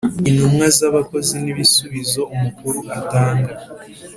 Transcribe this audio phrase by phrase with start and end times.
[0.29, 3.51] Intumwa z abakozi n ibisubizo umukuru atanga